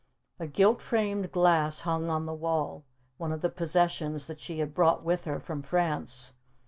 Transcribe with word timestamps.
A 0.39 0.47
gilt 0.47 0.81
framed 0.81 1.31
glass 1.31 1.81
hung 1.81 2.09
on 2.09 2.25
the 2.25 2.33
wall, 2.33 2.83
one 3.19 3.31
of 3.31 3.41
the 3.41 3.51
possessions 3.51 4.25
that 4.25 4.39
she 4.39 4.57
had 4.57 4.73
brought 4.73 5.03
with 5.03 5.25
her 5.25 5.39
from 5.39 5.61
France. 5.61 6.31